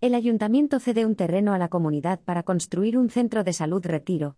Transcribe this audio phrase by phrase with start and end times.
[0.00, 4.36] El ayuntamiento cede un terreno a la comunidad para construir un centro de salud retiro.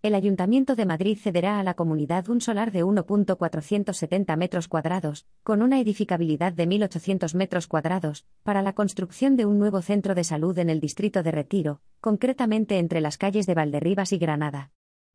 [0.00, 5.60] El Ayuntamiento de Madrid cederá a la comunidad un solar de 1.470 metros cuadrados, con
[5.60, 10.58] una edificabilidad de 1.800 metros cuadrados, para la construcción de un nuevo centro de salud
[10.58, 14.70] en el distrito de Retiro, concretamente entre las calles de Valderribas y Granada.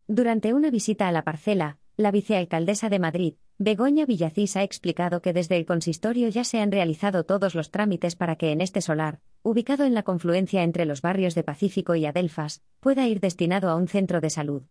[0.07, 5.33] Durante una visita a la parcela, la vicealcaldesa de Madrid, Begoña Villacís ha explicado que
[5.33, 9.21] desde el consistorio ya se han realizado todos los trámites para que en este solar,
[9.47, 13.75] ubicado en la confluencia entre los barrios de Pacífico y Adelfas, pueda ir destinado a
[13.75, 14.63] un centro de salud.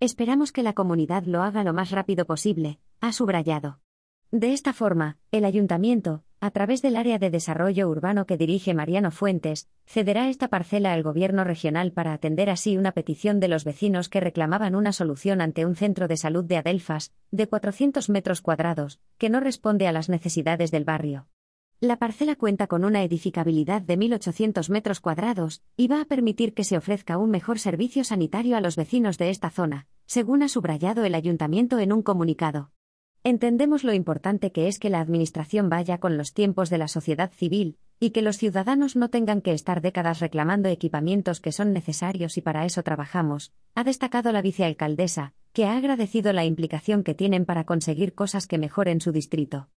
[0.00, 3.78] Esperamos que la comunidad lo haga lo más rápido posible, ha subrayado.
[4.32, 9.12] De esta forma, el ayuntamiento, a través del área de desarrollo urbano que dirige Mariano
[9.12, 14.08] Fuentes, cederá esta parcela al gobierno regional para atender así una petición de los vecinos
[14.08, 18.98] que reclamaban una solución ante un centro de salud de Adelfas, de 400 metros cuadrados,
[19.18, 21.28] que no responde a las necesidades del barrio.
[21.80, 26.64] La parcela cuenta con una edificabilidad de 1.800 metros cuadrados y va a permitir que
[26.64, 31.04] se ofrezca un mejor servicio sanitario a los vecinos de esta zona, según ha subrayado
[31.04, 32.70] el ayuntamiento en un comunicado.
[33.24, 37.30] Entendemos lo importante que es que la Administración vaya con los tiempos de la sociedad
[37.30, 42.38] civil, y que los ciudadanos no tengan que estar décadas reclamando equipamientos que son necesarios
[42.38, 47.44] y para eso trabajamos, ha destacado la vicealcaldesa, que ha agradecido la implicación que tienen
[47.44, 49.68] para conseguir cosas que mejoren su distrito.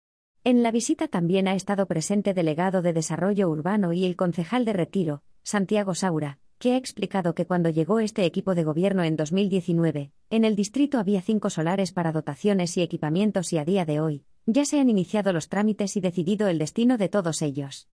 [0.44, 4.72] En la visita también ha estado presente delegado de Desarrollo Urbano y el concejal de
[4.72, 10.12] Retiro, Santiago Saura, que ha explicado que cuando llegó este equipo de gobierno en 2019,
[10.30, 14.24] en el distrito había cinco solares para dotaciones y equipamientos y a día de hoy,
[14.46, 17.88] ya se han iniciado los trámites y decidido el destino de todos ellos.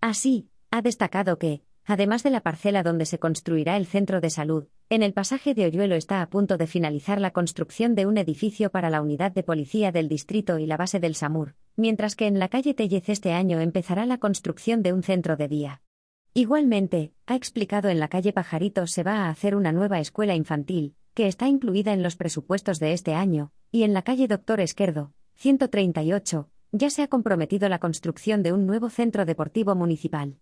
[0.00, 4.66] Así, ha destacado que, además de la parcela donde se construirá el centro de salud,
[4.90, 8.70] en el pasaje de Oyuelo está a punto de finalizar la construcción de un edificio
[8.70, 12.40] para la unidad de policía del distrito y la base del SAMUR, mientras que en
[12.40, 15.82] la calle Tellez este año empezará la construcción de un centro de día.
[16.34, 20.96] Igualmente, ha explicado en la calle Pajarito se va a hacer una nueva escuela infantil,
[21.14, 25.12] que está incluida en los presupuestos de este año, y en la calle Doctor Esquerdo,
[25.36, 30.36] 138, ya se ha comprometido la construcción de un nuevo centro deportivo municipal.